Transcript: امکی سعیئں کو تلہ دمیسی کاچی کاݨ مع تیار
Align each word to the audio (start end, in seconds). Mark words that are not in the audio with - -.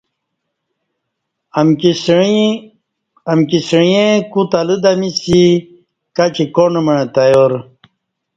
امکی 3.31 3.59
سعیئں 3.69 4.11
کو 4.31 4.41
تلہ 4.51 4.75
دمیسی 4.83 5.43
کاچی 6.15 6.45
کاݨ 6.55 6.73
مع 6.85 6.99
تیار 7.15 7.51